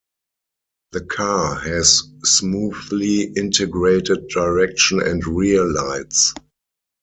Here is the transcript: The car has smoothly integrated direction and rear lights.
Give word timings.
The 0.93 1.01
car 1.01 1.59
has 1.59 2.01
smoothly 2.23 3.21
integrated 3.37 4.29
direction 4.29 4.99
and 4.99 5.23
rear 5.27 5.63
lights. 5.63 6.33